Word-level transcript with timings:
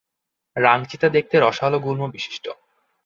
রাং 0.55 0.79
চিতা 0.85 1.07
দেখতে 1.09 1.35
রসালো 1.39 1.77
গুল্ম 1.79 2.03
বিশিষ্ট। 2.11 2.45